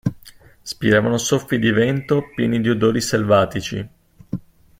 Spiravano 0.63 1.19
soffi 1.19 1.59
di 1.59 1.69
vento, 1.69 2.23
pieni 2.33 2.59
di 2.59 2.69
odori 2.71 2.99
selvatici. 3.01 3.89